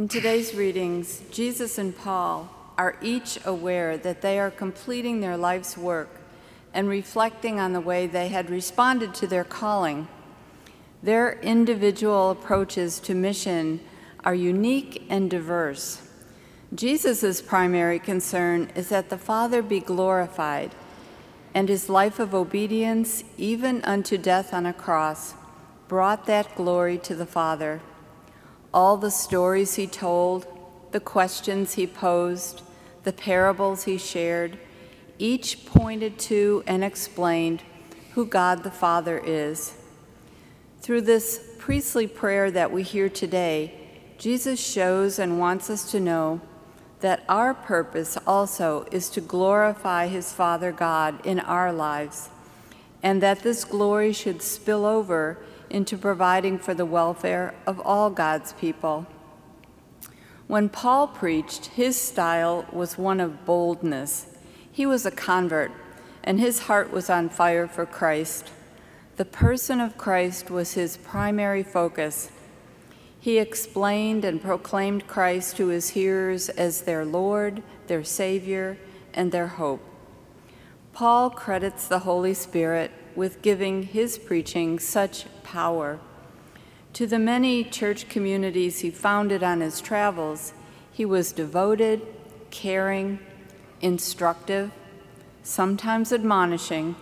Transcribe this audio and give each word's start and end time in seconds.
In 0.00 0.08
today's 0.08 0.54
readings, 0.54 1.20
Jesus 1.30 1.76
and 1.76 1.94
Paul 1.94 2.48
are 2.78 2.96
each 3.02 3.38
aware 3.44 3.98
that 3.98 4.22
they 4.22 4.38
are 4.38 4.50
completing 4.50 5.20
their 5.20 5.36
life's 5.36 5.76
work 5.76 6.22
and 6.72 6.88
reflecting 6.88 7.60
on 7.60 7.74
the 7.74 7.82
way 7.82 8.06
they 8.06 8.28
had 8.28 8.48
responded 8.48 9.12
to 9.16 9.26
their 9.26 9.44
calling. 9.44 10.08
Their 11.02 11.38
individual 11.40 12.30
approaches 12.30 12.98
to 13.00 13.14
mission 13.14 13.80
are 14.24 14.34
unique 14.34 15.04
and 15.10 15.30
diverse. 15.30 16.00
Jesus' 16.74 17.42
primary 17.42 17.98
concern 17.98 18.70
is 18.74 18.88
that 18.88 19.10
the 19.10 19.18
Father 19.18 19.60
be 19.60 19.80
glorified, 19.80 20.74
and 21.52 21.68
his 21.68 21.90
life 21.90 22.18
of 22.18 22.34
obedience, 22.34 23.22
even 23.36 23.84
unto 23.84 24.16
death 24.16 24.54
on 24.54 24.64
a 24.64 24.72
cross, 24.72 25.34
brought 25.88 26.24
that 26.24 26.56
glory 26.56 26.96
to 26.96 27.14
the 27.14 27.26
Father. 27.26 27.82
All 28.72 28.96
the 28.96 29.10
stories 29.10 29.74
he 29.74 29.86
told, 29.86 30.46
the 30.92 31.00
questions 31.00 31.74
he 31.74 31.86
posed, 31.86 32.62
the 33.04 33.12
parables 33.12 33.84
he 33.84 33.98
shared, 33.98 34.58
each 35.18 35.66
pointed 35.66 36.18
to 36.18 36.62
and 36.66 36.84
explained 36.84 37.62
who 38.12 38.24
God 38.24 38.62
the 38.62 38.70
Father 38.70 39.20
is. 39.24 39.74
Through 40.80 41.02
this 41.02 41.54
priestly 41.58 42.06
prayer 42.06 42.50
that 42.50 42.72
we 42.72 42.82
hear 42.82 43.08
today, 43.08 43.74
Jesus 44.18 44.60
shows 44.60 45.18
and 45.18 45.38
wants 45.38 45.68
us 45.68 45.90
to 45.90 46.00
know 46.00 46.40
that 47.00 47.24
our 47.28 47.54
purpose 47.54 48.18
also 48.26 48.86
is 48.92 49.08
to 49.10 49.20
glorify 49.20 50.06
his 50.06 50.32
Father 50.32 50.72
God 50.72 51.24
in 51.24 51.40
our 51.40 51.72
lives, 51.72 52.28
and 53.02 53.22
that 53.22 53.42
this 53.42 53.64
glory 53.64 54.12
should 54.12 54.42
spill 54.42 54.84
over 54.84 55.38
into 55.70 55.96
providing 55.96 56.58
for 56.58 56.74
the 56.74 56.84
welfare 56.84 57.54
of 57.66 57.80
all 57.80 58.10
God's 58.10 58.52
people. 58.54 59.06
When 60.46 60.68
Paul 60.68 61.06
preached, 61.08 61.66
his 61.66 61.96
style 61.96 62.66
was 62.72 62.98
one 62.98 63.20
of 63.20 63.46
boldness. 63.46 64.26
He 64.70 64.84
was 64.84 65.06
a 65.06 65.10
convert, 65.10 65.70
and 66.24 66.40
his 66.40 66.60
heart 66.60 66.92
was 66.92 67.08
on 67.08 67.28
fire 67.28 67.68
for 67.68 67.86
Christ. 67.86 68.50
The 69.16 69.24
person 69.24 69.80
of 69.80 69.96
Christ 69.96 70.50
was 70.50 70.74
his 70.74 70.96
primary 70.96 71.62
focus 71.62 72.30
he 73.20 73.38
explained 73.38 74.24
and 74.24 74.40
proclaimed 74.40 75.06
Christ 75.06 75.56
to 75.58 75.66
his 75.68 75.90
hearers 75.90 76.48
as 76.48 76.82
their 76.82 77.04
Lord, 77.04 77.62
their 77.86 78.02
Savior, 78.02 78.78
and 79.12 79.30
their 79.30 79.46
hope. 79.46 79.82
Paul 80.94 81.28
credits 81.28 81.86
the 81.86 82.00
Holy 82.00 82.32
Spirit 82.32 82.90
with 83.16 83.42
giving 83.42 83.84
his 83.84 84.18
preaching 84.18 84.78
such 84.78 85.26
power. 85.42 85.98
To 86.94 87.06
the 87.06 87.18
many 87.18 87.64
church 87.64 88.08
communities 88.08 88.80
he 88.80 88.90
founded 88.90 89.42
on 89.42 89.60
his 89.60 89.80
travels, 89.80 90.52
he 90.92 91.04
was 91.04 91.32
devoted, 91.32 92.02
caring, 92.50 93.20
instructive, 93.80 94.72
sometimes 95.42 96.12
admonishing, 96.12 96.96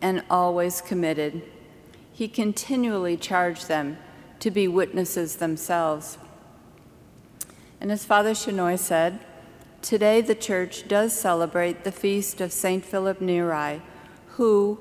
and 0.00 0.22
always 0.30 0.80
committed. 0.80 1.42
He 2.12 2.28
continually 2.28 3.16
charged 3.16 3.68
them 3.68 3.98
to 4.40 4.50
be 4.50 4.68
witnesses 4.68 5.36
themselves. 5.36 6.18
And 7.80 7.90
as 7.92 8.04
Father 8.04 8.32
Chenoy 8.32 8.78
said, 8.78 9.20
today 9.82 10.20
the 10.20 10.34
Church 10.34 10.88
does 10.88 11.12
celebrate 11.12 11.84
the 11.84 11.92
feast 11.92 12.40
of 12.40 12.52
St. 12.52 12.84
Philip 12.84 13.20
Neri, 13.20 13.82
who, 14.36 14.78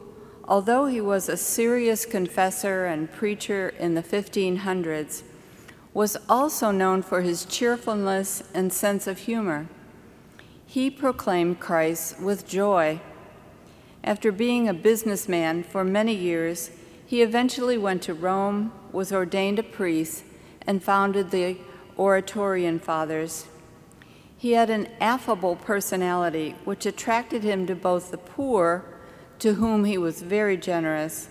although 0.48 0.86
he 0.86 1.02
was 1.02 1.28
a 1.28 1.38
serious 1.38 2.06
confessor 2.06 2.86
and 2.86 3.12
preacher 3.12 3.70
in 3.80 3.96
the 3.96 4.04
1500s, 4.04 5.24
was 5.94 6.18
also 6.28 6.72
known 6.72 7.02
for 7.02 7.22
his 7.22 7.46
cheerfulness 7.46 8.44
and 8.54 8.72
sense 8.72 9.08
of 9.08 9.20
humor. 9.20 9.68
He 10.66 10.90
proclaimed 10.90 11.60
Christ 11.60 12.20
with 12.20 12.48
joy. 12.48 13.00
After 14.04 14.32
being 14.32 14.68
a 14.68 14.74
businessman 14.74 15.64
for 15.64 15.84
many 15.84 16.14
years, 16.14 16.70
he 17.08 17.22
eventually 17.22 17.78
went 17.78 18.02
to 18.04 18.14
Rome, 18.14 18.74
was 18.92 19.14
ordained 19.14 19.58
a 19.58 19.64
priest, 19.64 20.26
and 20.68 20.84
founded 20.84 21.32
the 21.32 21.58
Oratorian 21.98 22.80
Fathers. 22.80 23.46
He 24.38 24.52
had 24.52 24.70
an 24.70 24.90
affable 25.00 25.56
personality 25.56 26.56
which 26.66 26.86
attracted 26.86 27.44
him 27.44 27.66
to 27.68 27.76
both 27.76 28.12
the 28.12 28.18
poor, 28.18 28.84
to 29.40 29.56
whom 29.56 29.86
he 29.86 29.98
was 29.98 30.22
very 30.22 30.58
generous, 30.58 31.30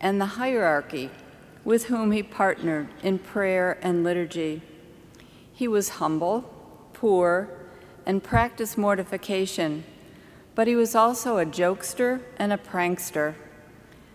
and 0.00 0.20
the 0.20 0.26
hierarchy, 0.26 1.10
with 1.64 1.86
whom 1.86 2.12
he 2.12 2.22
partnered 2.22 2.88
in 3.02 3.18
prayer 3.18 3.78
and 3.82 4.04
liturgy. 4.04 4.62
He 5.52 5.68
was 5.68 5.88
humble, 5.90 6.42
poor, 6.92 7.48
and 8.06 8.22
practiced 8.22 8.78
mortification, 8.78 9.84
but 10.54 10.66
he 10.66 10.74
was 10.74 10.94
also 10.94 11.38
a 11.38 11.46
jokester 11.46 12.22
and 12.38 12.52
a 12.52 12.56
prankster. 12.56 13.34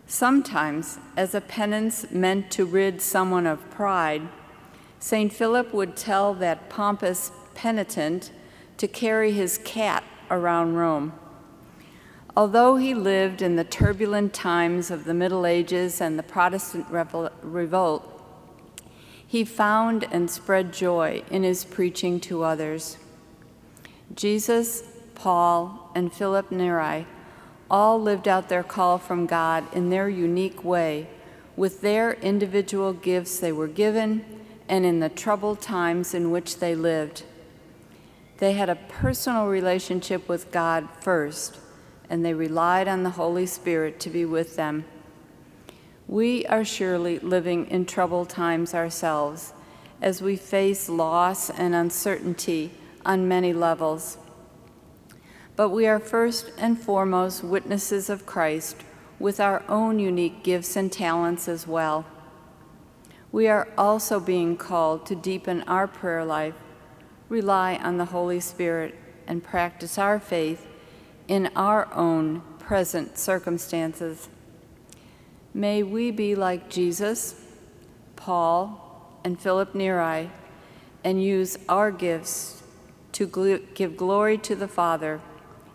Sometimes, 0.08 1.00
as 1.16 1.34
a 1.34 1.42
penance 1.42 2.12
meant 2.12 2.52
to 2.52 2.66
rid 2.66 3.02
someone 3.02 3.48
of 3.48 3.70
pride, 3.70 4.28
St. 5.00 5.34
Philip 5.34 5.74
would 5.74 5.96
tell 5.96 6.34
that 6.36 6.70
pompous 6.70 7.32
penitent 7.56 8.32
to 8.78 8.88
carry 8.88 9.32
his 9.32 9.58
cat 9.60 10.04
around 10.30 10.76
Rome. 10.76 11.14
Although 12.36 12.78
he 12.78 12.96
lived 12.96 13.44
in 13.44 13.58
the 13.58 13.64
turbulent 13.64 14.34
times 14.34 14.90
of 14.90 15.06
the 15.06 15.14
Middle 15.14 15.46
Ages 15.46 16.02
and 16.02 16.18
the 16.18 16.24
Protestant 16.24 16.88
revolt, 16.90 18.10
he 19.26 19.44
found 19.44 20.08
and 20.12 20.30
spread 20.30 20.74
joy 20.74 21.24
in 21.30 21.44
his 21.44 21.64
preaching 21.64 22.20
to 22.22 22.44
others. 22.44 22.98
Jesus, 24.16 24.84
Paul, 25.16 25.92
and 25.94 26.12
Philip 26.12 26.52
Neri 26.52 27.06
all 27.70 28.02
lived 28.02 28.28
out 28.28 28.50
their 28.50 28.64
call 28.64 28.98
from 28.98 29.26
God 29.26 29.66
in 29.74 29.90
their 29.90 30.10
unique 30.10 30.64
way, 30.64 31.08
with 31.56 31.82
their 31.82 32.14
individual 32.14 32.94
gifts 32.94 33.40
they 33.40 33.52
were 33.52 33.68
given 33.68 34.26
and 34.68 34.86
in 34.86 35.00
the 35.00 35.10
troubled 35.10 35.62
times 35.62 36.14
in 36.14 36.32
which 36.32 36.58
they 36.58 36.74
lived. 36.74 37.24
They 38.38 38.54
had 38.54 38.70
a 38.70 38.76
personal 38.76 39.48
relationship 39.48 40.28
with 40.28 40.52
God 40.52 40.88
first, 41.00 41.60
and 42.10 42.26
they 42.26 42.34
relied 42.34 42.88
on 42.88 43.04
the 43.04 43.12
Holy 43.12 43.46
Spirit 43.46 44.00
to 44.02 44.10
be 44.10 44.26
with 44.26 44.56
them. 44.56 44.86
We 46.08 46.46
are 46.48 46.66
surely 46.66 47.20
living 47.20 47.68
in 47.68 47.86
troubled 47.86 48.30
times 48.30 48.74
ourselves 48.74 49.54
as 50.02 50.22
we 50.22 50.36
face 50.36 50.90
loss 50.90 51.50
and 51.50 51.74
uncertainty 51.74 52.72
on 53.06 53.28
many 53.28 53.54
levels 53.54 54.18
but 55.56 55.70
we 55.70 55.86
are 55.86 56.00
first 56.00 56.52
and 56.58 56.80
foremost 56.80 57.44
witnesses 57.44 58.10
of 58.10 58.26
Christ 58.26 58.78
with 59.20 59.40
our 59.40 59.64
own 59.70 60.00
unique 60.00 60.44
gifts 60.44 60.76
and 60.76 60.92
talents 60.92 61.48
as 61.48 61.68
well. 61.68 62.06
We 63.32 63.48
are 63.48 63.68
also 63.78 64.20
being 64.20 64.58
called 64.58 65.06
to 65.08 65.16
deepen 65.16 65.62
our 65.64 65.88
prayer 65.88 66.26
life, 66.26 66.56
rely 67.30 67.76
on 67.76 67.98
the 67.98 68.06
Holy 68.06 68.40
Spirit, 68.40 68.96
and 69.28 69.44
practice 69.44 69.98
our 69.98 70.20
faith 70.20 70.68
in 71.28 71.50
our 71.56 71.94
own 71.94 72.42
present 72.60 73.18
circumstances. 73.18 74.30
May 75.54 75.84
we 75.84 76.12
be 76.12 76.36
like 76.36 76.70
Jesus, 76.70 77.40
Paul, 78.16 79.20
and 79.24 79.40
Philip 79.40 79.76
Neri, 79.76 80.30
and 81.04 81.24
use 81.24 81.58
our 81.70 81.92
gifts 81.92 82.64
to 83.14 83.66
give 83.76 83.98
glory 83.98 84.38
to 84.40 84.56
the 84.56 84.68
Father 84.68 85.22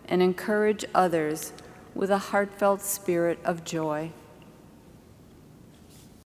and 0.07 0.21
encourage 0.21 0.83
others 0.93 1.53
with 1.95 2.09
a 2.09 2.17
heartfelt 2.17 2.81
spirit 2.81 3.39
of 3.43 3.63
joy. 3.63 4.11